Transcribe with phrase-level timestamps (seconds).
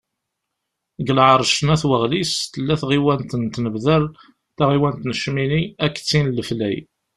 [0.97, 4.03] Deg lεerc n At Waɣlis, tella tɣiwant n Tinebdar,
[4.57, 6.77] taɣiwant n Cmini, akked tin n Leflay.